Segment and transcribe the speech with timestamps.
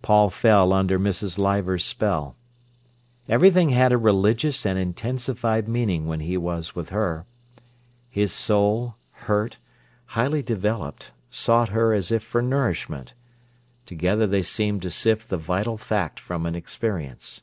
[0.00, 1.36] Paul fell under Mrs.
[1.38, 2.34] Leivers's spell.
[3.28, 7.26] Everything had a religious and intensified meaning when he was with her.
[8.08, 8.94] His soul,
[9.26, 9.58] hurt,
[10.06, 13.12] highly developed, sought her as if for nourishment.
[13.84, 17.42] Together they seemed to sift the vital fact from an experience.